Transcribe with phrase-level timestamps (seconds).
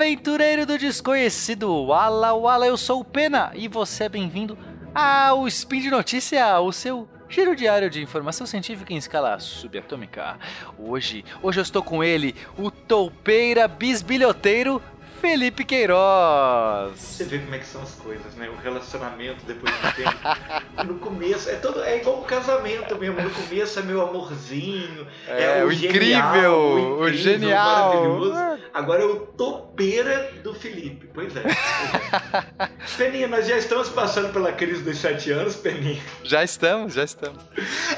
[0.00, 4.56] aventureiro do desconhecido Wala Wala, eu sou o Pena e você é bem-vindo
[4.94, 10.38] ao Spin de Notícia, o seu giro diário de informação científica em escala subatômica.
[10.78, 14.82] Hoje, hoje eu estou com ele, o toupeira bisbilhoteiro
[15.20, 16.98] Felipe Queiroz.
[16.98, 18.48] Você vê como é que são as coisas, né?
[18.48, 20.16] O relacionamento depois do tempo.
[20.86, 23.20] no começo, é, todo, é igual um casamento mesmo.
[23.20, 25.06] No começo é meu amorzinho.
[25.28, 27.94] É, é o, o, incrível, genial, o, incrível, o genial.
[27.94, 28.60] Maravilhoso.
[28.72, 31.10] Agora é o topeira do Felipe.
[31.12, 31.42] Pois é.
[31.42, 31.54] Pois
[32.58, 32.70] é.
[32.96, 36.00] Peninha, nós já estamos passando pela crise dos sete anos, Peninha.
[36.24, 37.42] Já estamos, já estamos.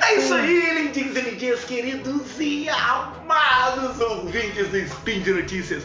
[0.01, 5.85] É isso aí, lindinhos e lindinhas, queridos e amados ouvintes do Spin de Notícias.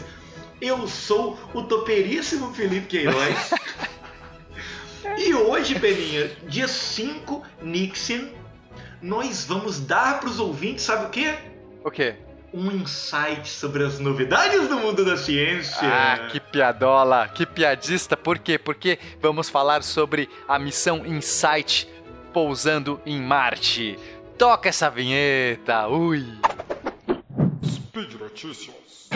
[0.60, 3.50] Eu sou o toperíssimo Felipe Queiroz.
[5.18, 8.28] e hoje, Peninha, dia 5 Nixon,
[9.00, 11.34] nós vamos dar para os ouvintes, sabe o quê?
[11.84, 12.16] O quê?
[12.52, 15.78] Um insight sobre as novidades do mundo da ciência.
[15.82, 18.16] Ah, que piadola, que piadista.
[18.16, 18.58] Por quê?
[18.58, 21.88] Porque vamos falar sobre a missão Insight
[22.32, 23.98] pousando em Marte.
[24.38, 26.24] Toca essa vinheta, ui!
[27.64, 29.08] Speed Notícias.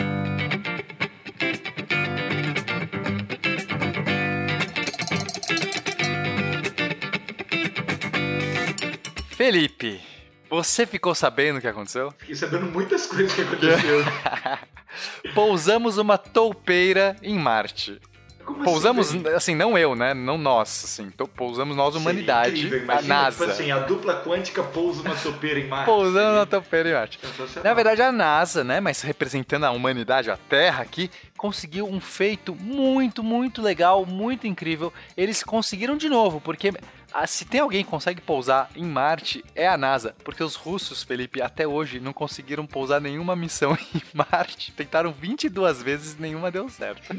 [9.43, 9.99] Felipe,
[10.49, 12.13] você ficou sabendo o que aconteceu?
[12.17, 14.05] Fiquei sabendo muitas coisas que aconteceram.
[15.35, 17.99] Pousamos uma toupeira em Marte.
[18.45, 20.13] Como pousamos, assim, assim, não eu, né?
[20.13, 21.09] Não nós, assim.
[21.35, 23.39] Pousamos nós, humanidade, incrível, a NASA.
[23.39, 25.85] Tipo assim, a dupla quântica pousa uma toupeira em Marte.
[25.85, 27.19] Pousando uma toupeira em Marte.
[27.63, 28.79] Na verdade, a NASA, né?
[28.79, 34.91] Mas representando a humanidade, a Terra aqui, conseguiu um feito muito, muito legal, muito incrível.
[35.15, 36.73] Eles conseguiram de novo, porque
[37.27, 40.15] se tem alguém que consegue pousar em Marte, é a NASA.
[40.23, 44.71] Porque os russos, Felipe, até hoje não conseguiram pousar nenhuma missão em Marte.
[44.71, 47.15] Tentaram 22 vezes e nenhuma deu certo.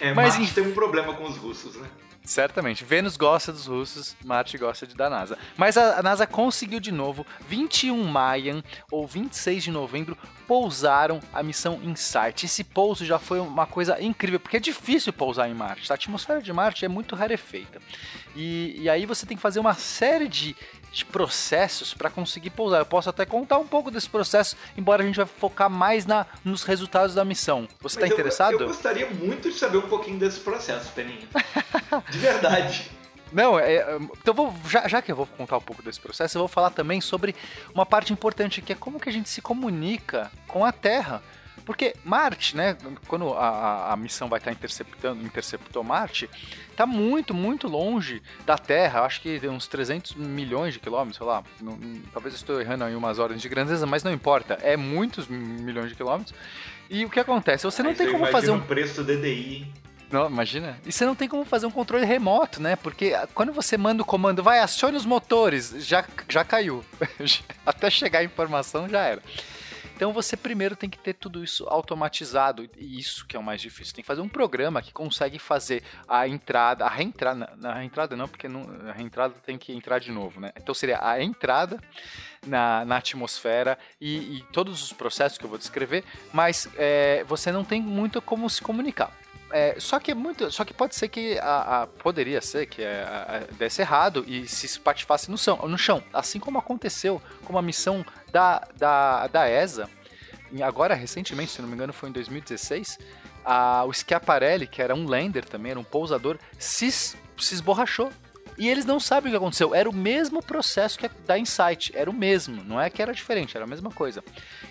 [0.00, 1.88] É, Mas Marte tem um problema com os russos, né?
[2.24, 2.84] Certamente.
[2.84, 5.36] Vênus gosta dos russos, Marte gosta de da NASA.
[5.58, 10.16] Mas a, a NASA conseguiu de novo, 21 Mayan ou 26 de novembro,
[10.48, 12.46] pousaram a missão InSight.
[12.46, 15.92] Esse pouso já foi uma coisa incrível, porque é difícil pousar em Marte.
[15.92, 17.78] A atmosfera de Marte é muito rarefeita.
[18.34, 20.56] E, e aí você tem que fazer uma série de,
[20.92, 22.80] de processos para conseguir pousar.
[22.80, 26.26] Eu posso até contar um pouco desse processo, embora a gente vai focar mais na,
[26.44, 27.68] nos resultados da missão.
[27.80, 28.54] Você está interessado?
[28.54, 31.28] Eu, eu gostaria muito de saber um pouquinho desse processo, Peninha.
[32.10, 32.90] de verdade.
[33.32, 36.38] Não, é, é, então vou, já, já, que eu vou contar um pouco desse processo,
[36.38, 37.34] eu vou falar também sobre
[37.74, 41.20] uma parte importante que é como que a gente se comunica com a Terra.
[41.64, 42.76] Porque Marte, né,
[43.06, 46.28] quando a, a missão vai estar interceptando, interceptou Marte,
[46.70, 51.42] está muito, muito longe da Terra, acho que uns 300 milhões de quilômetros, sei lá,
[51.60, 51.78] não,
[52.12, 55.88] talvez eu estou errando aí umas ordens de grandeza, mas não importa, é muitos milhões
[55.88, 56.34] de quilômetros.
[56.90, 57.64] E o que acontece?
[57.64, 59.66] Você não tem como fazer um preço do DDI.
[60.10, 60.78] Não, imagina.
[60.86, 62.76] E você não tem como fazer um controle remoto, né?
[62.76, 66.84] Porque quando você manda o comando, vai, acione os motores, já, já caiu.
[67.66, 69.22] Até chegar a informação já era.
[69.94, 73.60] Então você primeiro tem que ter tudo isso automatizado, e isso que é o mais
[73.60, 73.94] difícil.
[73.94, 78.28] Tem que fazer um programa que consegue fazer a entrada, a reentrada, na reentrada não,
[78.28, 80.50] porque não, a reentrada tem que entrar de novo, né?
[80.56, 81.80] Então seria a entrada
[82.46, 87.50] na, na atmosfera e, e, todos os processos que eu vou descrever, mas é, você
[87.52, 89.23] não tem muito como se comunicar.
[89.50, 90.50] É, só que é muito.
[90.50, 94.24] Só que pode ser que a, a poderia ser que é, a, a, desse errado
[94.26, 96.02] e se espatifasse no chão, no chão.
[96.12, 99.88] Assim como aconteceu com a missão da, da, da ESA,
[100.62, 102.98] agora recentemente, se não me engano, foi em 2016.
[103.44, 108.10] A, o Schiaparelli, que era um lander também, era um pousador, se, se esborrachou
[108.56, 109.74] e eles não sabem o que aconteceu.
[109.74, 111.92] Era o mesmo processo que da Insight.
[111.94, 112.62] Era o mesmo.
[112.62, 114.22] Não é que era diferente, era a mesma coisa.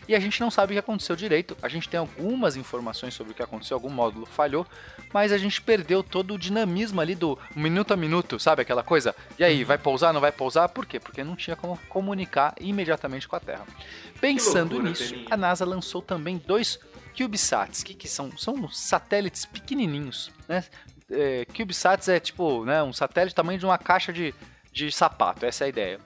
[0.07, 1.57] E a gente não sabe o que aconteceu direito.
[1.61, 3.75] A gente tem algumas informações sobre o que aconteceu.
[3.75, 4.66] Algum módulo falhou.
[5.13, 8.62] Mas a gente perdeu todo o dinamismo ali do minuto a minuto, sabe?
[8.62, 9.15] Aquela coisa.
[9.38, 10.69] E aí, vai pousar, não vai pousar?
[10.69, 11.00] Por quê?
[11.00, 13.65] Porque não tinha como comunicar imediatamente com a Terra.
[14.19, 16.80] Pensando loucura, nisso, a NASA lançou também dois
[17.15, 20.63] CubeSats, que, que são, são satélites pequenininhos, né?
[21.13, 24.33] É, CubeSats é tipo né, um satélite tamanho de uma caixa de,
[24.71, 26.00] de sapato, essa é a ideia.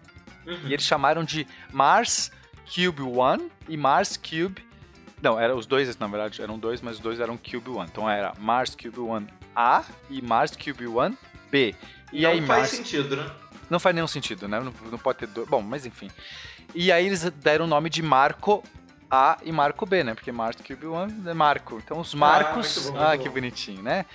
[0.46, 0.68] Uhum.
[0.68, 2.32] E eles chamaram de Mars
[2.74, 4.66] Cube One e Mars Cube.
[5.22, 7.90] Não, eram os dois, na verdade, eram dois, mas os dois eram Cube One.
[7.92, 11.18] Então era Mars Cube One A e Mars Cube One
[11.50, 11.76] B.
[12.14, 12.72] E não aí, faz Mars...
[12.72, 13.30] sentido, né?
[13.70, 14.60] Não faz nenhum sentido, né?
[14.60, 15.48] Não, não pode ter dois.
[15.48, 16.10] Bom, mas enfim.
[16.74, 18.64] E aí eles deram o nome de Marco
[19.10, 20.14] A e Marco B, né?
[20.14, 21.82] Porque Mars Cube One é Marco.
[21.84, 22.88] Então os ah, Marcos.
[22.88, 24.06] Ah, bom, ah que bonitinho, né?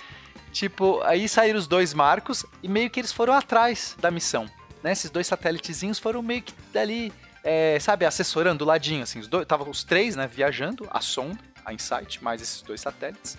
[0.53, 4.47] Tipo, aí saíram os dois marcos e meio que eles foram atrás da missão.
[4.83, 4.91] Né?
[4.91, 7.11] Esses dois satélitezinhos foram meio que dali,
[7.43, 9.19] é, sabe, assessorando do ladinho, assim.
[9.19, 11.39] Os dois, tava os três, né, viajando, a sonda.
[11.65, 13.37] a InSight, mais esses dois satélites.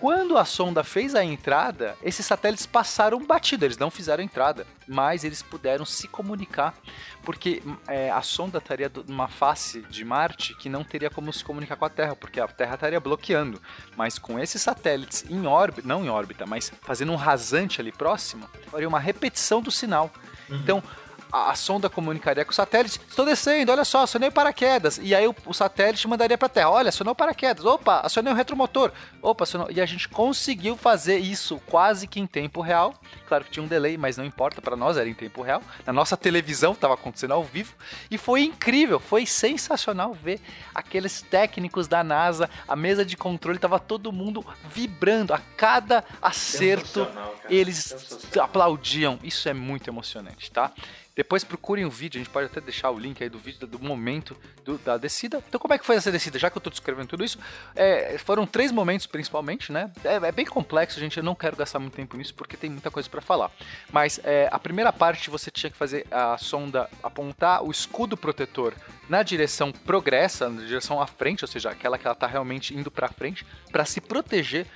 [0.00, 5.24] Quando a sonda fez a entrada, esses satélites passaram batido, eles não fizeram entrada, mas
[5.24, 6.74] eles puderam se comunicar,
[7.24, 11.76] porque é, a sonda estaria numa face de Marte que não teria como se comunicar
[11.76, 13.60] com a Terra, porque a Terra estaria bloqueando.
[13.96, 18.48] Mas com esses satélites em órbita, não em órbita, mas fazendo um rasante ali próximo,
[18.70, 20.10] faria uma repetição do sinal.
[20.48, 20.56] Uhum.
[20.56, 20.82] Então,
[21.32, 24.98] a, a, sonda comunicaria com o satélite: estou descendo, olha só, acionei o paraquedas.
[25.02, 27.64] E aí o, o satélite mandaria para a Terra: olha, acionou o paraquedas.
[27.64, 28.92] Opa, acionei o retromotor.
[29.22, 29.70] Opa, acionou.
[29.70, 32.94] E a gente conseguiu fazer isso quase que em tempo real.
[33.26, 35.62] Claro que tinha um delay, mas não importa, para nós era em tempo real.
[35.86, 37.74] Na nossa televisão estava acontecendo ao vivo.
[38.10, 40.40] E foi incrível, foi sensacional ver
[40.74, 45.34] aqueles técnicos da NASA, a mesa de controle, estava todo mundo vibrando.
[45.34, 47.06] A cada acerto,
[47.48, 49.18] eles aplaudiam.
[49.22, 50.72] Isso é muito emocionante, tá?
[51.18, 53.80] Depois procurem o vídeo, a gente pode até deixar o link aí do vídeo do
[53.80, 55.42] momento do, da descida.
[55.48, 56.38] Então, como é que foi essa descida?
[56.38, 57.40] Já que eu estou descrevendo tudo isso,
[57.74, 59.90] é, foram três momentos principalmente, né?
[60.04, 61.16] É, é, bem complexo, gente.
[61.16, 63.50] Eu não quero gastar muito tempo nisso porque tem muita coisa para falar.
[63.92, 68.72] Mas é, a primeira parte você tinha que fazer a sonda apontar o escudo protetor
[69.08, 72.92] na direção progressa, na direção à frente, ou seja, aquela que ela está realmente indo
[72.92, 74.68] para frente, para se proteger.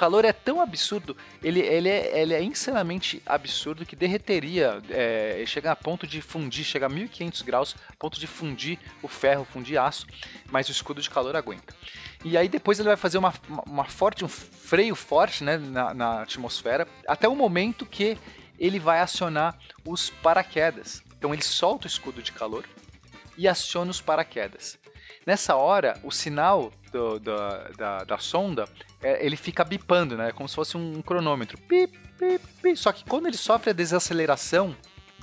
[0.00, 5.70] Calor é tão absurdo, ele, ele, é, ele é insanamente absurdo que derreteria, é, chega
[5.70, 10.06] a ponto de fundir, chega a 1500 graus, ponto de fundir o ferro, fundir aço,
[10.50, 11.74] mas o escudo de calor aguenta.
[12.24, 13.34] E aí depois ele vai fazer uma,
[13.66, 18.16] uma forte, um freio forte né, na, na atmosfera, até o momento que
[18.58, 21.02] ele vai acionar os paraquedas.
[21.18, 22.64] Então ele solta o escudo de calor,
[23.40, 24.78] e aciona os paraquedas.
[25.26, 27.36] Nessa hora, o sinal do, do,
[27.76, 28.64] da, da sonda
[29.02, 30.32] é, ele fica bipando, né?
[30.32, 31.58] Como se fosse um cronômetro.
[31.58, 32.76] Pip, pip, pip.
[32.76, 34.74] Só que quando ele sofre a desaceleração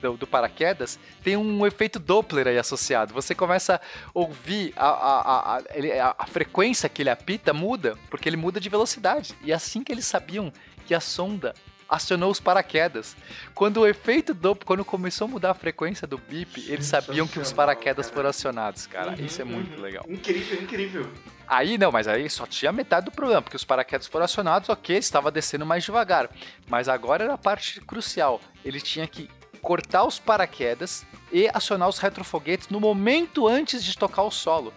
[0.02, 3.14] do, do, paraquedas, tem um efeito Doppler aí associado.
[3.14, 3.82] Você começa a
[4.14, 9.36] ouvir a, a, a, a, frequência que ele apita muda, porque ele muda de velocidade.
[9.44, 10.52] E é assim que eles sabiam
[10.86, 11.54] que a sonda
[11.90, 13.16] acionou os paraquedas.
[13.54, 14.56] Quando o efeito do.
[14.56, 18.88] Quando começou a mudar a frequência do bip, eles sabiam que os paraquedas foram acionados,
[18.88, 19.12] cara.
[19.12, 19.82] Uhum, Isso é muito uhum.
[19.82, 20.06] legal.
[20.08, 21.10] Incrível, incrível.
[21.48, 24.98] Aí não, mas aí só tinha metade do problema, porque os paraquedas foram acionados, ok,
[24.98, 26.30] estava descendo mais devagar.
[26.68, 28.42] Mas agora era a parte crucial.
[28.66, 29.30] Ele tinha que
[29.62, 34.74] cortar os paraquedas e acionar os retrofoguetes no momento antes de tocar o solo,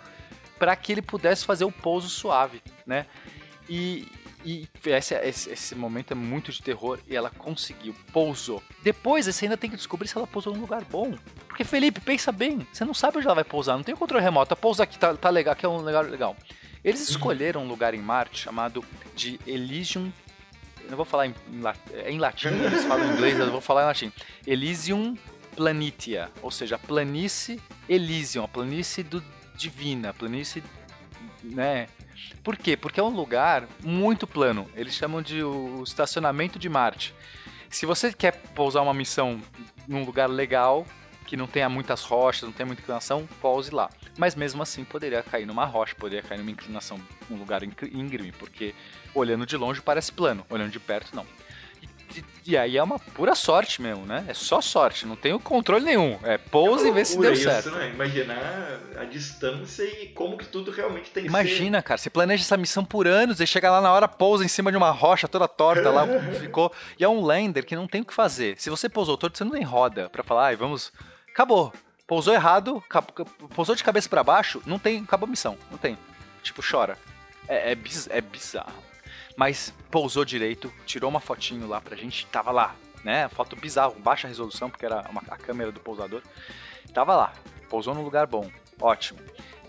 [0.58, 3.06] para que ele pudesse fazer o pouso suave, né?
[3.68, 4.06] E,
[4.44, 8.62] e esse, esse, esse, momento é muito de terror e ela conseguiu, pousou.
[8.82, 11.14] Depois você ainda tem que descobrir se ela pousou num lugar bom.
[11.46, 14.24] Porque, Felipe, pensa bem, você não sabe onde ela vai pousar, não tem o controle
[14.24, 14.56] remoto.
[14.56, 16.36] Pousa aqui, tá, tá legal, aqui é um lugar legal.
[16.82, 18.82] Eles escolheram um lugar em Marte chamado
[19.14, 20.10] de Elysium.
[20.84, 23.60] Eu não vou falar em, em, é em latim, eles falam em inglês, eu vou
[23.60, 24.12] falar em latim.
[24.46, 25.16] Elysium
[25.54, 29.22] Planitia, ou seja, a planície Elysium, a planície do
[29.54, 30.62] divina, a planície,
[31.42, 31.86] né,
[32.42, 32.76] por quê?
[32.76, 34.70] Porque é um lugar muito plano.
[34.74, 37.14] Eles chamam de o estacionamento de Marte.
[37.68, 39.40] Se você quer pousar uma missão
[39.86, 40.86] num lugar legal,
[41.26, 43.88] que não tenha muitas rochas, não tenha muita inclinação, pouse lá.
[44.18, 48.74] Mas mesmo assim poderia cair numa rocha, poderia cair numa inclinação, num lugar íngreme, porque
[49.14, 51.24] olhando de longe parece plano, olhando de perto não.
[52.46, 54.24] E, aí é uma pura sorte mesmo, né?
[54.26, 56.18] É só sorte, não tem o controle nenhum.
[56.22, 57.70] É pousa e vê se deu isso, certo.
[57.70, 57.90] Né?
[57.90, 61.56] Imaginar a distância e como que tudo realmente tem Imagina, que ser.
[61.56, 64.48] Imagina, cara, você planeja essa missão por anos e chega lá na hora, pousa em
[64.48, 66.06] cima de uma rocha toda torta lá,
[66.40, 66.72] ficou.
[66.98, 68.56] E é um lander que não tem o que fazer.
[68.58, 70.92] Se você pousou torto, você não tem roda para falar, ai, vamos.
[71.30, 71.72] Acabou.
[72.06, 72.82] Pousou errado,
[73.54, 75.56] pousou de cabeça para baixo, não tem, acabou a missão.
[75.70, 75.96] Não tem.
[76.42, 76.98] Tipo, chora.
[77.46, 78.89] É, é, biz, é bizarro
[79.40, 83.26] mas pousou direito, tirou uma fotinho lá pra gente, tava lá, né?
[83.30, 86.20] Foto bizarra, baixa resolução, porque era uma, a câmera do pousador.
[86.92, 87.32] Tava lá,
[87.66, 89.18] pousou num lugar bom, ótimo.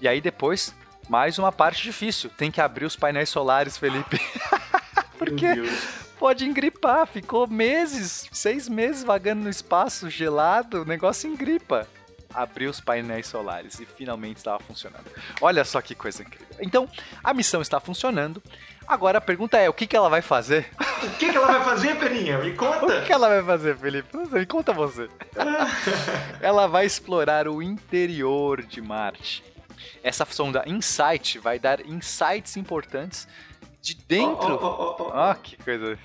[0.02, 0.76] E aí depois,
[1.08, 4.20] mais uma parte difícil, tem que abrir os painéis solares, Felipe.
[5.18, 5.46] porque
[6.20, 11.88] pode engripar, ficou meses, seis meses vagando no espaço gelado, o negócio engripa
[12.34, 15.06] abriu os painéis solares e finalmente estava funcionando.
[15.40, 16.48] Olha só que coisa incrível.
[16.60, 16.90] Então,
[17.24, 18.42] a missão está funcionando.
[18.88, 20.70] Agora a pergunta é: o que, que ela vai fazer?
[21.04, 22.38] O que, que ela vai fazer, Peninha?
[22.40, 22.86] Me conta!
[22.86, 24.18] O que, que ela vai fazer, Felipe?
[24.18, 25.10] Me conta você.
[26.42, 29.44] ela vai explorar o interior de Marte.
[30.04, 33.28] Essa sonda Insight vai dar insights importantes
[33.82, 34.60] de dentro.
[34.62, 35.36] Oh, oh, oh, oh, oh.
[35.36, 35.98] que coisa.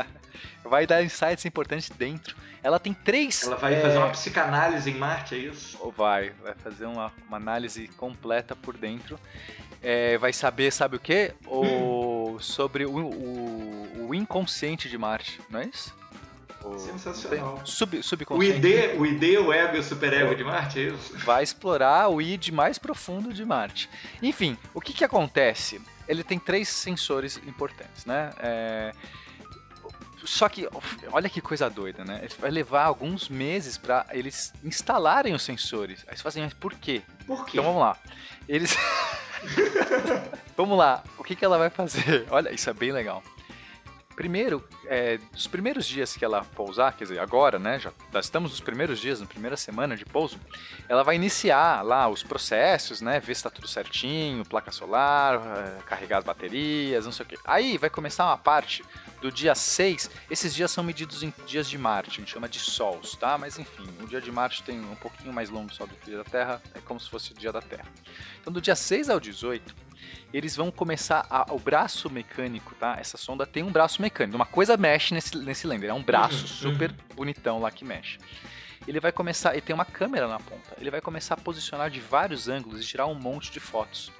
[0.64, 2.36] vai dar insights importantes dentro.
[2.62, 3.42] Ela tem três.
[3.44, 3.80] Ela vai é...
[3.80, 5.78] fazer uma psicanálise em Marte, é isso?
[5.96, 9.18] Vai, vai fazer uma, uma análise completa por dentro.
[9.82, 11.34] É, vai saber, sabe o quê?
[11.46, 12.40] O, hum.
[12.40, 15.94] Sobre o, o, o, inconsciente de Marte, não é isso?
[16.64, 17.60] O, Sensacional.
[17.64, 18.66] Sub, subconsciente.
[18.66, 21.16] O ID, o ID, o ego e o superego de Marte, é isso?
[21.18, 23.90] Vai explorar o id mais profundo de Marte.
[24.22, 25.80] Enfim, o que que acontece?
[26.08, 28.30] Ele tem três sensores importantes, né?
[28.38, 28.92] É...
[30.24, 30.66] Só que,
[31.12, 32.26] olha que coisa doida, né?
[32.38, 36.02] Vai levar alguns meses para eles instalarem os sensores.
[36.08, 37.02] Aí você fala assim, mas por quê?
[37.26, 37.58] Por quê?
[37.58, 37.98] Então vamos lá.
[38.48, 38.74] Eles.
[40.56, 41.04] vamos lá.
[41.18, 42.26] O que, que ela vai fazer?
[42.30, 43.22] Olha, isso é bem legal.
[44.16, 47.80] Primeiro, é, os primeiros dias que ela pousar, quer dizer, agora, né?
[47.80, 50.38] Já, estamos nos primeiros dias, na primeira semana de pouso,
[50.88, 53.18] ela vai iniciar lá os processos, né?
[53.18, 57.38] Ver se está tudo certinho, placa solar, é, carregar as baterias, não sei o quê.
[57.44, 58.84] Aí vai começar uma parte
[59.20, 60.10] do dia 6.
[60.30, 63.36] Esses dias são medidos em dias de Marte, a gente chama de sols, tá?
[63.36, 66.06] Mas enfim, o dia de Marte tem um pouquinho mais longo só do que o
[66.10, 67.86] dia da Terra, é como se fosse o dia da Terra.
[68.40, 69.74] Então, do dia 6 ao 18,
[70.32, 72.96] eles vão começar a, o braço mecânico, tá?
[72.98, 74.36] Essa sonda tem um braço mecânico.
[74.36, 75.90] Uma coisa mexe nesse, nesse lander.
[75.90, 76.96] É um braço uhum, super uhum.
[77.14, 78.18] bonitão lá que mexe.
[78.86, 79.52] Ele vai começar.
[79.52, 80.74] Ele tem uma câmera na ponta.
[80.80, 84.10] Ele vai começar a posicionar de vários ângulos e tirar um monte de fotos.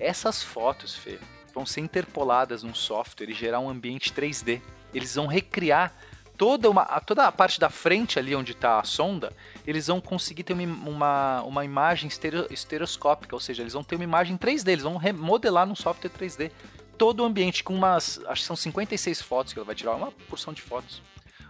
[0.00, 1.18] Essas fotos, Fê,
[1.54, 4.62] vão ser interpoladas num software e gerar um ambiente 3D.
[4.94, 5.92] Eles vão recriar
[6.38, 9.32] toda, uma, toda a parte da frente ali onde está a sonda,
[9.66, 13.96] eles vão conseguir ter uma, uma, uma imagem estereo, estereoscópica, ou seja, eles vão ter
[13.96, 16.52] uma imagem 3D, eles vão remodelar num software 3D
[16.96, 20.12] todo o ambiente com umas, acho que são 56 fotos que ela vai tirar, uma
[20.28, 21.02] porção de fotos.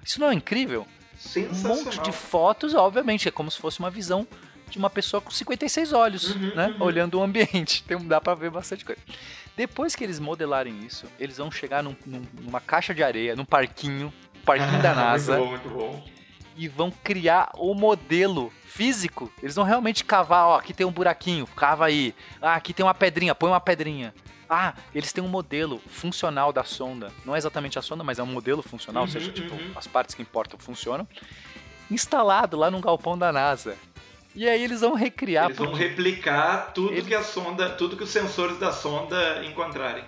[0.05, 0.87] Isso não é incrível?
[1.37, 4.27] Um monte de fotos, obviamente, é como se fosse uma visão
[4.71, 6.69] de uma pessoa com 56 olhos, uhum, né?
[6.69, 6.85] Uhum.
[6.85, 7.85] Olhando o ambiente.
[8.07, 9.01] Dá pra ver bastante coisa.
[9.57, 13.45] Depois que eles modelarem isso, eles vão chegar num, num, numa caixa de areia, num
[13.45, 14.13] parquinho,
[14.49, 15.39] parquinho da NASA.
[15.39, 16.05] muito bom, muito bom.
[16.57, 19.31] E vão criar o modelo físico.
[19.43, 22.15] Eles vão realmente cavar, ó, aqui tem um buraquinho, cava aí.
[22.41, 24.13] Ah, aqui tem uma pedrinha, põe uma pedrinha.
[24.49, 27.13] Ah, eles têm um modelo funcional da sonda.
[27.25, 29.73] Não é exatamente a sonda, mas é um modelo funcional, uhum, ou seja, tipo, uhum.
[29.77, 31.07] as partes que importam funcionam.
[31.91, 33.77] Instalado lá no galpão da NASA.
[34.35, 35.47] E aí eles vão recriar.
[35.47, 37.07] Eles vão replicar tudo eles...
[37.07, 40.05] que a sonda, tudo que os sensores da sonda encontrarem.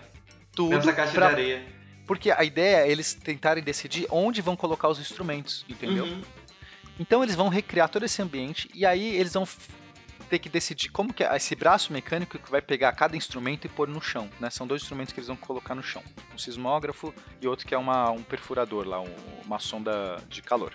[0.53, 1.29] Tudo nessa caixa pra...
[1.29, 1.80] de areia
[2.11, 6.07] porque a ideia é eles tentarem decidir onde vão colocar os instrumentos, entendeu?
[6.07, 6.23] Uhum.
[6.99, 9.47] Então eles vão recriar todo esse ambiente e aí eles vão
[10.31, 13.69] ter que decidir como que é esse braço mecânico que vai pegar cada instrumento e
[13.69, 14.49] pôr no chão, né?
[14.49, 17.79] São dois instrumentos que eles vão colocar no chão, um sismógrafo e outro que é
[17.79, 19.13] uma, um perfurador lá, um,
[19.45, 20.75] uma sonda de calor.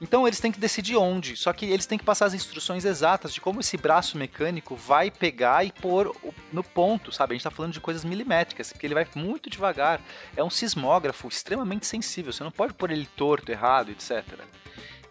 [0.00, 3.34] Então eles têm que decidir onde, só que eles têm que passar as instruções exatas
[3.34, 6.16] de como esse braço mecânico vai pegar e pôr
[6.50, 7.32] no ponto, sabe?
[7.32, 10.00] A gente está falando de coisas milimétricas, porque ele vai muito devagar.
[10.34, 14.24] É um sismógrafo extremamente sensível, você não pode pôr ele torto, errado, etc.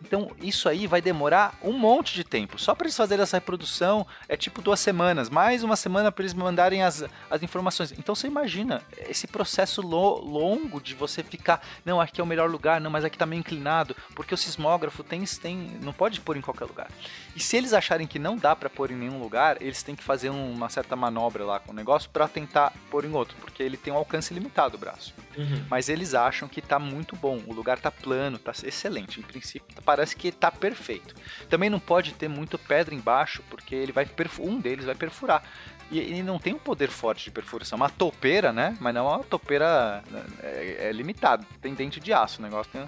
[0.05, 2.59] Então isso aí vai demorar um monte de tempo.
[2.59, 6.33] Só para eles fazerem essa reprodução é tipo duas semanas, mais uma semana para eles
[6.33, 7.93] mandarem as, as informações.
[7.93, 12.49] Então você imagina esse processo lo, longo de você ficar, não, aqui é o melhor
[12.49, 16.35] lugar, não, mas aqui está meio inclinado, porque o sismógrafo tem, tem, não pode pôr
[16.35, 16.89] em qualquer lugar.
[17.35, 20.03] E se eles acharem que não dá para pôr em nenhum lugar, eles têm que
[20.03, 23.75] fazer uma certa manobra lá com o negócio para tentar pôr em outro, porque ele
[23.75, 25.13] tem um alcance limitado o braço.
[25.35, 25.65] Uhum.
[25.69, 29.19] Mas eles acham que está muito bom, o lugar está plano, está excelente.
[29.19, 31.15] Em princípio, parece que está perfeito.
[31.49, 34.07] Também não pode ter muito pedra embaixo, porque ele vai
[34.39, 35.43] um deles vai perfurar.
[35.91, 37.75] E ele não tem um poder forte de perfuração.
[37.75, 38.75] Uma topeira, né?
[38.79, 40.03] Mas não é uma topeira
[40.41, 41.45] é, é limitado.
[41.61, 42.71] Tem dente de aço o negócio.
[42.71, 42.87] Tem...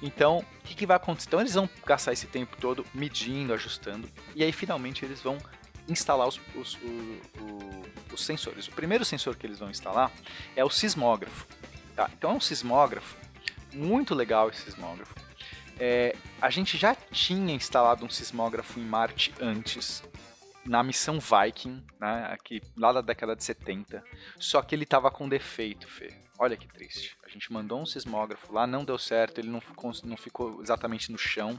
[0.00, 1.28] Então, o que, que, vai acontecer?
[1.28, 4.08] Então, eles vão gastar esse tempo todo medindo, ajustando.
[4.34, 5.38] E aí, finalmente, eles vão
[5.88, 8.68] instalar os, os, os, os sensores.
[8.68, 10.12] O primeiro sensor que eles vão instalar
[10.54, 11.46] é o sismógrafo.
[11.96, 12.08] Tá?
[12.16, 13.16] Então, é um sismógrafo.
[13.72, 15.14] Muito legal esse sismógrafo
[15.78, 20.02] é, a gente já tinha instalado um sismógrafo em Marte antes,
[20.64, 24.02] na missão Viking, né, aqui, lá da década de 70,
[24.38, 26.12] só que ele tava com defeito, Fê.
[26.38, 27.16] Olha que triste.
[27.24, 31.10] A gente mandou um sismógrafo lá, não deu certo, ele não ficou, não ficou exatamente
[31.10, 31.58] no chão,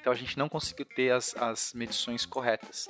[0.00, 2.88] então a gente não conseguiu ter as, as medições corretas.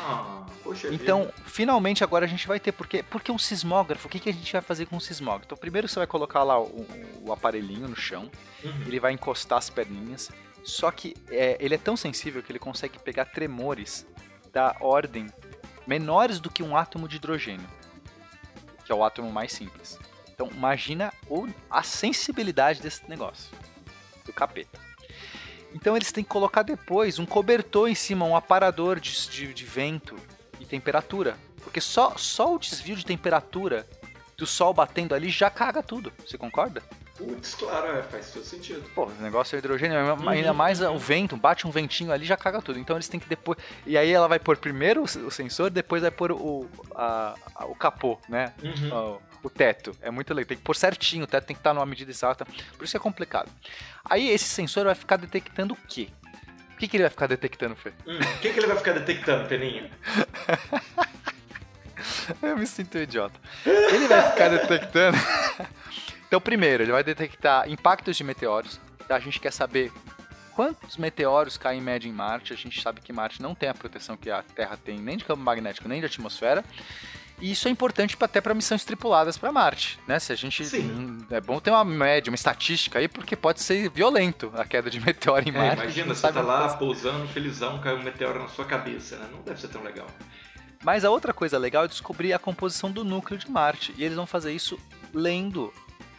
[0.00, 1.34] Ah, poxa então, vida.
[1.46, 4.52] finalmente agora a gente vai ter, porque, porque um sismógrafo, o que, que a gente
[4.52, 5.46] vai fazer com um sismógrafo?
[5.46, 6.84] Então, primeiro você vai colocar lá o,
[7.22, 8.28] o aparelhinho no chão,
[8.64, 8.82] uhum.
[8.82, 10.28] ele vai encostar as perninhas,
[10.64, 14.04] só que é, ele é tão sensível que ele consegue pegar tremores
[14.52, 15.28] da ordem
[15.86, 17.68] menores do que um átomo de hidrogênio,
[18.84, 19.96] que é o átomo mais simples.
[20.40, 23.50] Então imagina o, a sensibilidade desse negócio,
[24.24, 24.80] do capeta.
[25.74, 29.64] Então eles têm que colocar depois um cobertor em cima, um aparador de, de, de
[29.66, 30.16] vento
[30.58, 31.36] e temperatura.
[31.62, 33.86] Porque só, só o desvio de temperatura
[34.34, 36.10] do sol batendo ali já caga tudo.
[36.26, 36.82] Você concorda?
[37.18, 38.82] Putz, claro, é, faz todo sentido.
[38.94, 40.26] Pô, o negócio é hidrogênio, uhum.
[40.26, 42.78] ainda mais o vento, bate um ventinho ali já caga tudo.
[42.78, 43.58] Então eles têm que depois.
[43.84, 47.74] E aí ela vai pôr primeiro o sensor, depois vai pôr o, a, a, o
[47.74, 48.54] capô, né?
[48.64, 48.90] Uhum.
[48.90, 49.96] O, o teto.
[50.00, 50.48] É muito legal.
[50.48, 52.46] Tem que pôr certinho, o teto tem que estar numa medida exata.
[52.76, 53.50] Por isso é complicado.
[54.04, 56.08] Aí esse sensor vai ficar detectando o quê?
[56.74, 57.92] O que, que ele vai ficar detectando, Fê?
[58.06, 59.90] Hum, o que, que ele vai ficar detectando, Peninha?
[62.40, 63.38] Eu me sinto um idiota.
[63.66, 65.18] Ele vai ficar detectando.
[66.30, 68.80] Então, primeiro, ele vai detectar impactos de meteoros.
[69.08, 69.90] A gente quer saber
[70.54, 72.52] quantos meteoros caem em média em Marte.
[72.52, 75.24] A gente sabe que Marte não tem a proteção que a Terra tem, nem de
[75.24, 76.64] campo magnético, nem de atmosfera.
[77.40, 80.18] E isso é importante até para missões tripuladas para Marte, né?
[80.18, 81.18] Se a gente Sim.
[81.30, 85.00] é bom ter uma média, uma estatística aí, porque pode ser violento a queda de
[85.04, 85.82] meteoro em é, Marte.
[85.82, 89.26] Imagina, você tá lá pousando, felizão, cai um meteoro na sua cabeça, né?
[89.32, 90.06] Não deve ser tão legal.
[90.82, 94.16] Mas a outra coisa legal é descobrir a composição do núcleo de Marte, e eles
[94.16, 94.78] vão fazer isso
[95.12, 95.72] lendo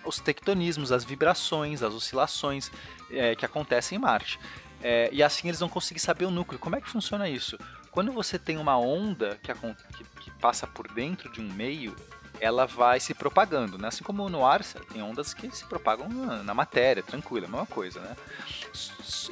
[0.03, 2.71] os tectonismos, as vibrações, as oscilações
[3.11, 4.39] é, que acontecem em Marte.
[4.83, 6.59] É, e assim eles vão conseguir saber o núcleo.
[6.59, 7.57] Como é que funciona isso?
[7.91, 11.95] Quando você tem uma onda que, que, que passa por dentro de um meio,
[12.39, 13.89] ela vai se propagando, né?
[13.89, 17.67] Assim como no ar, tem ondas que se propagam na, na matéria, tranquila, a mesma
[17.67, 18.15] coisa, né?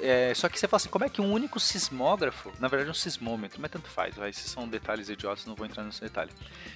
[0.01, 2.93] É, só que você fala assim, como é que um único sismógrafo, na verdade um
[2.93, 6.29] sismômetro, mas tanto faz, vai, esses são detalhes idiotas, não vou entrar nesse detalhe,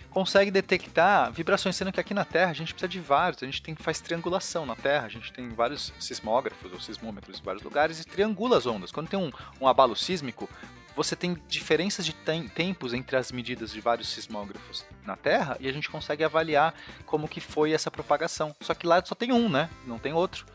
[0.10, 3.62] consegue detectar vibrações, sendo que aqui na Terra a gente precisa de vários, a gente
[3.62, 8.00] tem, faz triangulação na Terra, a gente tem vários sismógrafos ou sismômetros em vários lugares
[8.00, 8.92] e triangula as ondas.
[8.92, 10.50] Quando tem um, um abalo sísmico,
[10.96, 15.68] você tem diferenças de tem tempos entre as medidas de vários sismógrafos na Terra e
[15.68, 16.74] a gente consegue avaliar
[17.06, 18.56] como que foi essa propagação.
[18.62, 19.70] Só que lá só tem um, né?
[19.86, 20.46] Não tem outro.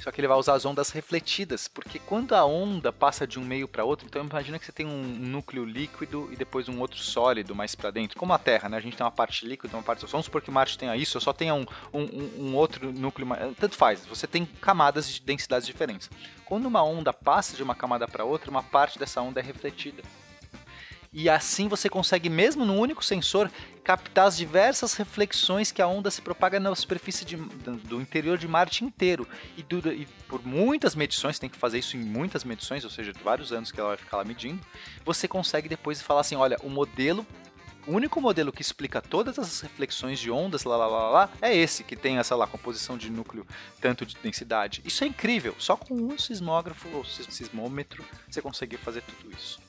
[0.00, 3.44] Só que ele vai usar as ondas refletidas, porque quando a onda passa de um
[3.44, 6.98] meio para outro, então imagina que você tem um núcleo líquido e depois um outro
[6.98, 8.78] sólido mais para dentro, como a Terra, né?
[8.78, 10.06] A gente tem uma parte líquida, uma parte.
[10.06, 13.28] Vamos supor que Marte tenha isso, só tenha um, um, um outro núcleo.
[13.58, 16.08] Tanto faz, você tem camadas de densidades diferentes.
[16.50, 20.02] Quando uma onda passa de uma camada para outra, uma parte dessa onda é refletida.
[21.12, 23.48] E assim você consegue, mesmo num único sensor,
[23.84, 28.48] captar as diversas reflexões que a onda se propaga na superfície de, do interior de
[28.48, 29.28] Marte inteiro.
[29.56, 33.52] E, e, por muitas medições, tem que fazer isso em muitas medições, ou seja, vários
[33.52, 34.60] anos que ela vai ficar lá medindo,
[35.04, 37.24] você consegue depois falar assim: olha, o modelo
[37.86, 41.54] o único modelo que explica todas essas reflexões de ondas, lá, lá, lá, lá, é
[41.54, 43.46] esse, que tem essa lá, composição de núcleo,
[43.80, 44.82] tanto de densidade.
[44.84, 45.54] Isso é incrível.
[45.58, 49.60] Só com um sismógrafo ou sismômetro você consegue fazer tudo isso.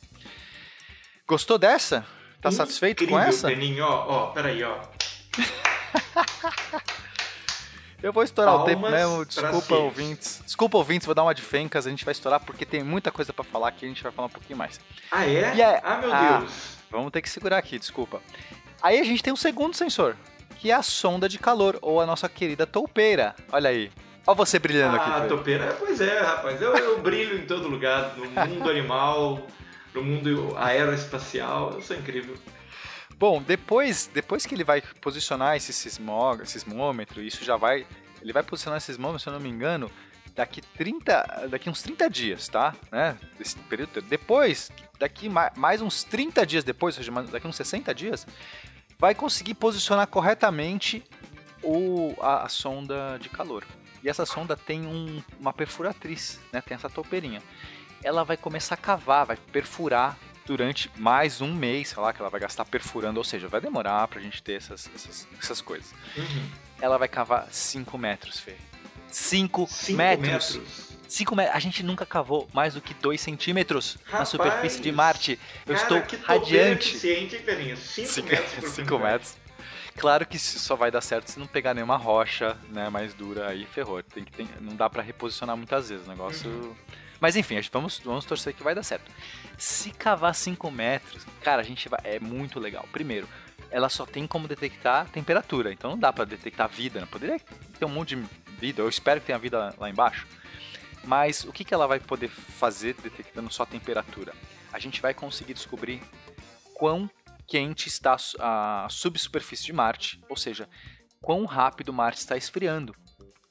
[1.27, 2.01] Gostou dessa?
[2.41, 3.47] Tá incrível, satisfeito com essa?
[3.47, 4.79] Peninho, ó, ó, peraí, ó.
[8.03, 10.41] Eu vou estourar Palmas o tempo mesmo, desculpa ouvintes.
[10.43, 13.31] Desculpa ouvintes, vou dar uma de fencas, a gente vai estourar porque tem muita coisa
[13.31, 14.79] para falar aqui, a gente vai falar um pouquinho mais.
[15.11, 15.81] Ah, é?
[15.83, 16.80] ah, meu ah, Deus.
[16.91, 18.21] Vamos ter que segurar aqui, desculpa.
[18.81, 20.15] Aí a gente tem um segundo sensor,
[20.59, 23.35] que é a sonda de calor, ou a nossa querida toupeira.
[23.51, 23.91] Olha aí.
[24.27, 25.09] Olha você brilhando ah, aqui.
[25.09, 26.61] Ah, toupeira, pois é, rapaz.
[26.61, 29.47] Eu, eu brilho em todo lugar, no mundo animal,
[29.93, 31.71] no mundo aeroespacial.
[31.73, 32.35] Eu sou incrível.
[33.15, 37.85] Bom, depois, depois que ele vai posicionar esse sismômetro, isso já vai.
[38.21, 39.89] Ele vai posicionar esse sismômetro, se eu não me engano,
[40.35, 42.73] daqui 30, daqui uns 30 dias, tá?
[42.91, 43.17] Né?
[43.37, 44.01] Desse período.
[44.01, 48.27] Depois, daqui mais uns 30 dias depois, ou seja, daqui uns 60 dias,
[48.97, 51.03] vai conseguir posicionar corretamente
[51.63, 53.65] o, a, a sonda de calor.
[54.03, 56.61] E essa sonda tem um, uma perfuratriz, né?
[56.61, 57.41] Tem essa topeirinha.
[58.03, 62.29] Ela vai começar a cavar, vai perfurar durante mais um mês, sei lá, que ela
[62.29, 65.93] vai gastar perfurando, ou seja, vai demorar pra gente ter essas, essas, essas coisas.
[66.17, 66.49] Uhum.
[66.81, 68.57] Ela vai cavar 5 metros, Fê.
[69.11, 70.55] 5 metros.
[70.55, 70.91] metros.
[71.07, 71.55] 5 metros.
[71.55, 75.39] A gente nunca cavou mais do que 2 centímetros Rapaz, na superfície de Marte.
[75.65, 76.97] Eu cara, estou radiante.
[76.97, 78.71] 5 metros.
[78.73, 79.37] 5 metros.
[79.97, 83.65] Claro que só vai dar certo se não pegar nenhuma rocha, né, mais dura aí
[83.65, 84.01] ferrou.
[84.01, 86.49] Tem que tem, não dá para reposicionar muitas vezes, o negócio.
[86.49, 86.75] Uhum.
[87.19, 89.11] Mas enfim, vamos, vamos torcer que vai dar certo.
[89.57, 91.99] Se cavar 5 metros, cara, a gente vai.
[92.03, 92.87] É muito legal.
[92.91, 93.27] Primeiro,
[93.69, 96.99] ela só tem como detectar temperatura, então não dá para detectar vida.
[96.99, 97.07] Né?
[97.09, 97.39] Poderia
[97.77, 98.25] ter um monte de
[98.61, 100.27] vida, eu espero que tenha vida lá embaixo.
[101.03, 104.33] Mas o que, que ela vai poder fazer detectando só a temperatura?
[104.71, 106.01] A gente vai conseguir descobrir
[106.75, 107.09] quão
[107.47, 110.69] quente está a subsuperfície de Marte, ou seja,
[111.19, 112.95] quão rápido Marte está esfriando.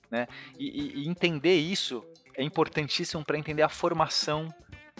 [0.09, 0.29] Né?
[0.57, 2.05] E, e entender isso
[2.37, 4.49] é importantíssimo para entender a formação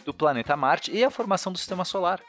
[0.05, 2.21] do planeta Marte e a formação do sistema solar.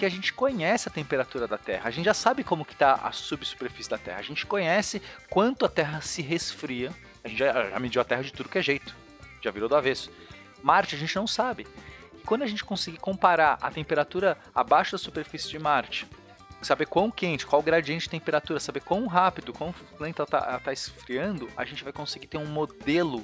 [0.00, 3.12] Porque a gente conhece a temperatura da Terra, a gente já sabe como está a
[3.12, 6.90] subsuperfície da Terra, a gente conhece quanto a Terra se resfria,
[7.22, 8.96] a gente já, já mediu a Terra de tudo que é jeito,
[9.42, 10.10] já virou do avesso.
[10.62, 11.66] Marte a gente não sabe.
[12.18, 16.08] E quando a gente conseguir comparar a temperatura abaixo da superfície de Marte,
[16.62, 20.60] saber quão quente, qual o gradiente de temperatura, saber quão rápido, quão lento ela está
[20.60, 23.22] tá esfriando, a gente vai conseguir ter um modelo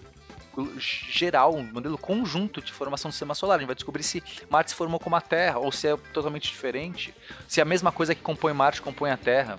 [0.78, 3.56] geral, um modelo conjunto de formação do sistema solar.
[3.56, 6.48] A gente vai descobrir se Marte se formou como a Terra ou se é totalmente
[6.48, 7.14] diferente,
[7.46, 9.58] se é a mesma coisa que compõe Marte compõe a Terra.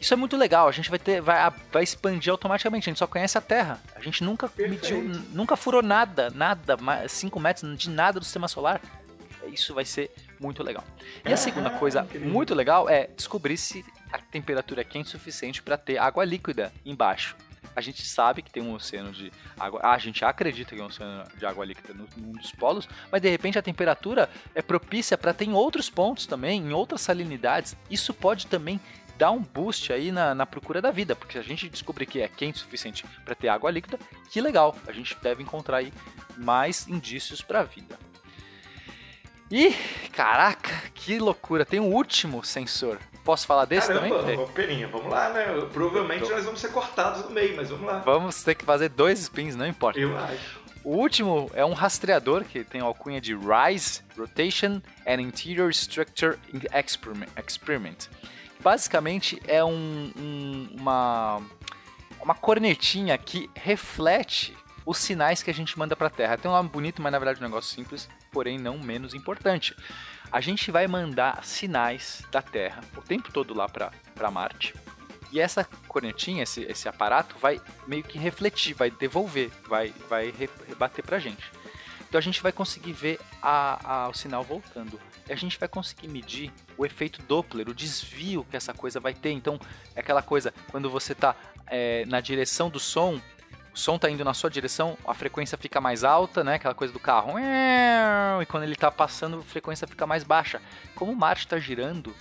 [0.00, 3.06] Isso é muito legal, a gente vai ter vai, vai expandir automaticamente, a gente só
[3.06, 3.78] conhece a Terra.
[3.94, 4.94] A gente nunca Perfeito.
[4.94, 8.80] mediu, nunca furou nada, nada, 5 metros de nada do sistema solar.
[9.46, 10.84] Isso vai ser muito legal.
[11.24, 15.62] E a segunda coisa muito legal é descobrir se a temperatura é quente o suficiente
[15.62, 17.36] para ter água líquida embaixo.
[17.74, 19.80] A gente sabe que tem um oceano de água.
[19.82, 23.28] A gente acredita que tem um oceano de água líquida num dos polos, mas de
[23.28, 27.76] repente a temperatura é propícia para ter em outros pontos também, em outras salinidades.
[27.90, 28.80] Isso pode também
[29.16, 32.22] dar um boost aí na, na procura da vida, porque se a gente descobrir que
[32.22, 33.98] é quente o suficiente para ter água líquida,
[34.30, 35.92] que legal, a gente deve encontrar aí
[36.38, 37.98] mais indícios para a vida.
[39.50, 39.74] E,
[40.12, 42.98] caraca, que loucura, tem um último sensor.
[43.24, 44.46] Posso falar desse Caramba, também?
[44.48, 45.44] Peninha, vamos lá, né?
[45.72, 47.98] Provavelmente nós vamos ser cortados no meio, mas vamos lá.
[47.98, 49.98] Vamos ter que fazer dois spins, não importa.
[50.00, 50.60] Eu acho.
[50.82, 56.38] O último é um rastreador que tem a alcunha de RISE, Rotation and Interior Structure
[56.74, 57.28] Experiment.
[57.46, 58.08] Experiment.
[58.62, 61.42] Basicamente é um, um- uma,
[62.22, 64.56] uma cornetinha que reflete
[64.86, 66.38] os sinais que a gente manda para a Terra.
[66.38, 69.74] Tem um nome bonito, mas na verdade é um negócio simples, porém não menos importante.
[70.32, 74.74] A gente vai mandar sinais da Terra o tempo todo lá para Marte.
[75.32, 80.48] E essa cornetinha, esse, esse aparato, vai meio que refletir, vai devolver, vai, vai re-
[80.68, 81.44] rebater pra gente.
[82.08, 85.00] Então a gente vai conseguir ver a, a- o sinal voltando.
[85.28, 89.14] E a gente vai conseguir medir o efeito Doppler, o desvio que essa coisa vai
[89.14, 89.30] ter.
[89.30, 89.60] Então,
[89.94, 91.36] é aquela coisa, quando você está
[92.08, 93.20] na direção do som,
[93.72, 96.54] o som está indo na sua direção, a frequência fica mais alta, né?
[96.56, 97.34] Aquela coisa do carro.
[98.40, 100.60] E quando ele está passando, a frequência fica mais baixa.
[100.94, 102.14] Como o Marte está girando,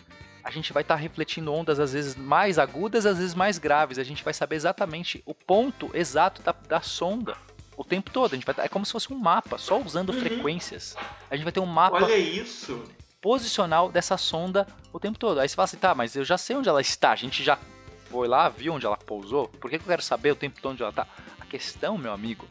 [0.44, 3.98] a gente vai estar refletindo ondas às vezes mais agudas, às vezes mais graves.
[3.98, 7.36] A gente vai saber exatamente o ponto exato da, da sonda
[7.76, 8.34] o tempo todo.
[8.34, 10.96] A gente vai tá- é como se fosse um mapa, só usando frequências.
[11.32, 12.00] A gente vai ter um mapa
[13.22, 15.40] posicional dessa sonda o tempo todo.
[15.40, 17.12] Aí você fala assim, tá, mas eu já sei onde ela está.
[17.12, 17.58] A gente já
[18.10, 19.48] foi lá, viu onde ela pousou.
[19.48, 21.08] Por que, que eu quero saber o tempo todo onde ela está?
[21.50, 22.48] Questão, meu amigo,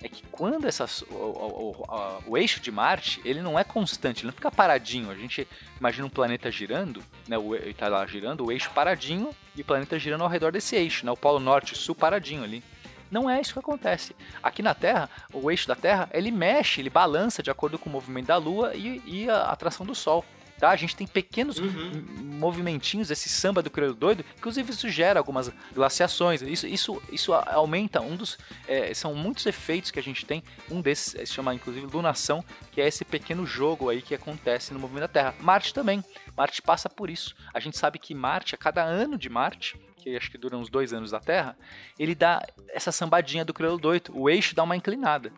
[0.00, 4.20] é que quando essa, o, o- o- o eixo de Marte ele não é constante,
[4.20, 5.10] ele não fica paradinho.
[5.10, 5.46] A gente
[5.78, 7.36] imagina um planeta girando, né?
[7.36, 11.04] O, tá lá girando, o eixo paradinho e o planeta girando ao redor desse eixo,
[11.04, 11.10] né?
[11.10, 12.62] O polo norte e sul paradinho ali.
[13.10, 14.14] Não é isso que acontece.
[14.42, 17.92] Aqui na Terra, o eixo da Terra, ele mexe, ele balança de acordo com o
[17.92, 20.24] movimento da Lua e, e a atração do Sol.
[20.58, 20.70] Tá?
[20.70, 22.04] A gente tem pequenos Uhum.
[22.38, 26.42] movimentinhos, esse samba do crioulo doido, inclusive isso gera algumas glaciações.
[26.42, 28.36] Isso, isso, isso aumenta um dos.
[28.66, 30.42] é, são muitos efeitos que a gente tem.
[30.70, 34.72] Um desses é, se chama inclusive lunação, que é esse pequeno jogo aí que acontece
[34.72, 35.34] no movimento da Terra.
[35.40, 36.02] Marte também.
[36.36, 37.34] Marte passa por isso.
[37.54, 40.68] A gente sabe que Marte, a cada ano de Marte, que acho que dura uns
[40.70, 41.56] dois anos da Terra,
[41.98, 44.12] ele dá essa sambadinha do crioulo doido.
[44.14, 45.32] O eixo dá uma inclinada.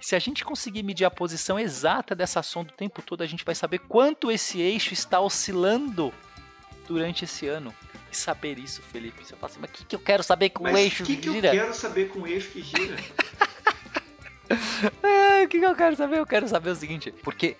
[0.00, 3.44] Se a gente conseguir medir a posição exata dessa sonda o tempo todo, a gente
[3.44, 6.12] vai saber quanto esse eixo está oscilando
[6.86, 7.74] durante esse ano.
[8.10, 10.62] E saber isso, Felipe, você fala assim, mas o que, que eu quero saber com
[10.62, 11.50] Mas o eixo o que, que eu gira?
[11.50, 12.96] quero saber com o eixo que gira?
[15.02, 16.18] Ah, o que, que eu quero saber?
[16.18, 17.54] Eu quero saber o seguinte, porque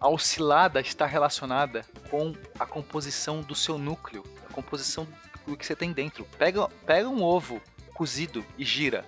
[0.00, 5.06] a oscilada está relacionada com a composição do seu núcleo, a composição
[5.46, 6.24] do que você tem dentro.
[6.38, 7.60] Pega, pega um ovo
[7.92, 9.04] cozido e gira.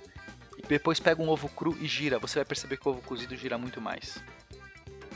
[0.64, 2.18] E depois pega um ovo cru e gira.
[2.18, 4.16] Você vai perceber que o ovo cozido gira muito mais.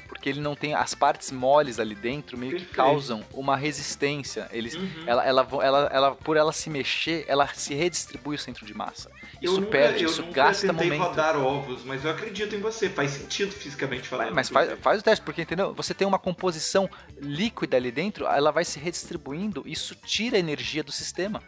[0.08, 2.76] Porque ele não tem as partes moles ali dentro, meio que Perfeito.
[2.76, 4.48] causam uma resistência.
[4.52, 5.04] Eles, Uhum.
[5.06, 9.10] ela, ela, ela, ela, por ela se mexer, ela se redistribui o centro de massa.
[9.42, 11.08] Eu Isso nunca, perde, eu isso nunca gasta tentei momento.
[11.08, 12.88] rodar ovos, mas eu acredito em você.
[12.88, 14.34] Faz sentido fisicamente falando.
[14.34, 15.74] Mas faz, faz o teste, porque entendeu?
[15.74, 16.88] Você tem uma composição
[17.20, 21.42] líquida ali dentro, ela vai se redistribuindo, isso tira energia do sistema.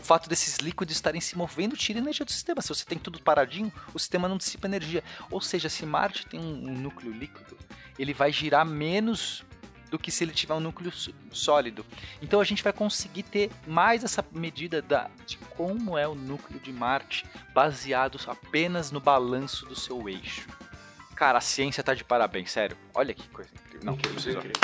[0.00, 2.62] O fato desses líquidos estarem se movendo tira energia do sistema.
[2.62, 5.04] Se você tem tudo paradinho, o sistema não dissipa energia.
[5.30, 7.56] Ou seja, se Marte tem um, um núcleo líquido,
[7.98, 9.44] ele vai girar menos
[9.90, 11.84] do que se ele tiver um núcleo só- sólido.
[12.22, 16.58] Então a gente vai conseguir ter mais essa medida da, de como é o núcleo
[16.60, 20.48] de Marte, baseado apenas no balanço do seu eixo.
[21.14, 22.76] Cara, a ciência tá de parabéns, sério.
[22.94, 23.80] Olha que coisa incrível.
[23.84, 24.60] Não, preciso- incrível.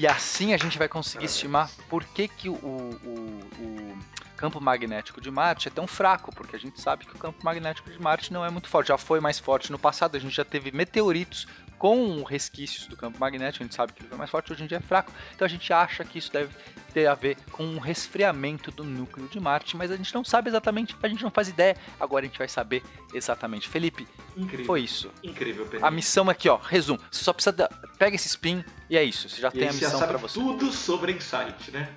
[0.00, 3.98] E assim a gente vai conseguir estimar por que, que o, o- o
[4.34, 7.90] campo magnético de Marte é tão fraco, porque a gente sabe que o campo magnético
[7.90, 8.88] de Marte não é muito forte.
[8.88, 11.46] Já foi mais forte no passado, a gente já teve meteoritos
[11.78, 14.66] com resquícios do campo magnético, a gente sabe que ele foi mais forte, hoje em
[14.66, 15.12] dia é fraco.
[15.34, 16.48] Então a gente acha que isso deve
[16.94, 20.48] ter a ver com um resfriamento do núcleo de Marte, mas a gente não sabe
[20.48, 21.76] exatamente, a gente não faz ideia.
[22.00, 22.82] Agora a gente vai saber
[23.12, 23.68] exatamente.
[23.68, 24.64] Felipe, Incrível.
[24.64, 25.10] foi isso.
[25.22, 25.86] Incrível, Pedro.
[25.86, 26.98] A missão aqui, ó, resumo.
[27.10, 27.52] Você só precisa.
[27.52, 27.68] Da...
[27.98, 29.28] Pega esse spin e é isso.
[29.28, 30.34] Você já E tem a missão pra você.
[30.34, 31.88] tudo sobre Insight, né?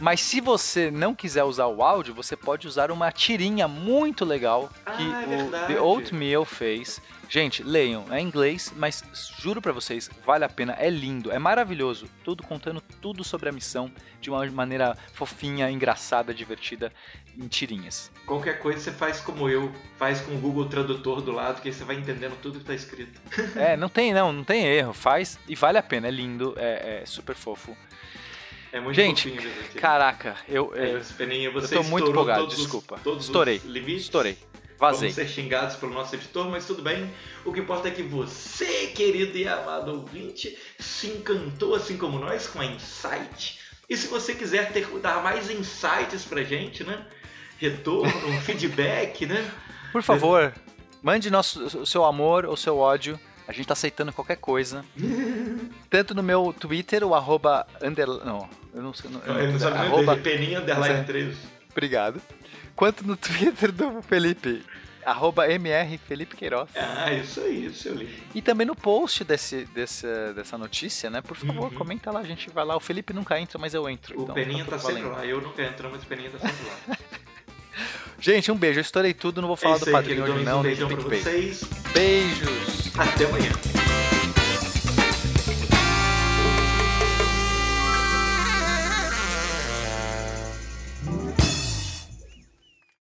[0.00, 4.68] Mas se você não quiser usar o áudio, você pode usar uma tirinha muito legal
[4.96, 5.66] que Ah, é o.
[5.68, 7.00] The Oatmeal fez.
[7.32, 9.02] Gente, leiam, é em inglês, mas
[9.38, 12.06] juro pra vocês, vale a pena, é lindo, é maravilhoso.
[12.22, 13.90] Tudo contando tudo sobre a missão
[14.20, 16.92] de uma maneira fofinha, engraçada, divertida,
[17.34, 18.12] em tirinhas.
[18.26, 21.74] Qualquer coisa você faz como eu, faz com o Google Tradutor do lado, que aí
[21.74, 23.18] você vai entendendo tudo que tá escrito.
[23.56, 27.00] É, não tem, não, não tem erro, faz e vale a pena, é lindo, é,
[27.00, 27.74] é super fofo.
[28.70, 29.78] É muito Gente, fofinho mesmo aqui.
[29.78, 33.00] Caraca, eu, É, eu você tô muito empolgado, todos os- desculpa.
[33.02, 33.64] todos Estourei, os
[34.82, 35.10] estourei, Vamos vazei.
[35.10, 37.10] ser xingados pelo nosso editor, mas tudo bem.
[37.44, 42.46] O que importa é que você, querido e amado ouvinte, se encantou assim como nós
[42.46, 43.60] com a Insight.
[43.88, 47.04] E se você quiser ter, dar mais insights pra gente, né?
[47.58, 49.50] Retorno, um feedback, né?
[49.92, 50.52] Por favor,
[51.02, 53.20] mande nosso, o seu amor ou seu ódio.
[53.46, 54.84] A gente tá aceitando qualquer coisa.
[55.90, 58.06] Tanto no meu Twitter, o arroba under...
[58.06, 59.10] Não, eu não sei.
[59.10, 61.36] Não, eu Ele não sabe arroba, Peninha Underline 13.
[61.70, 62.22] Obrigado.
[62.82, 64.60] Quanto no Twitter do Felipe,
[65.06, 66.68] arroba mr Felipe Queiroz.
[66.74, 68.10] Ah, isso aí, seu lindo.
[68.34, 71.20] E também no post desse, desse, dessa notícia, né?
[71.20, 71.78] Por favor, Uhum.
[71.78, 72.76] comenta lá, a gente vai lá.
[72.76, 74.18] O Felipe nunca entra, mas eu entro.
[74.18, 75.24] O então Peninha tá sempre lá.
[75.24, 76.98] Eu nunca entro, mas o Peninha tá sempre lá.
[78.18, 78.80] Gente, um beijo.
[78.80, 80.88] Eu estourei tudo, não vou falar é isso do aí, padrinho hoje não, um beijão
[80.88, 81.62] do pra vocês.
[81.94, 82.98] Beijos!
[82.98, 83.81] Até amanhã.